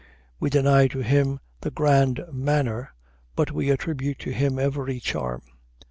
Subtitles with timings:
[0.39, 2.89] We deny to him "the grand manner,"
[3.35, 5.43] but we attribute to him every charm.